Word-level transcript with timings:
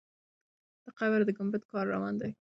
د 0.83 0.85
قبر 0.99 1.19
د 1.25 1.29
ګمبد 1.37 1.63
کار 1.71 1.85
روان 1.93 2.13
دی. 2.21 2.31